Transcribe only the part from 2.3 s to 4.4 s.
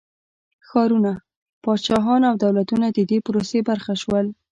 دولتونه د دې پروسې برخه شول.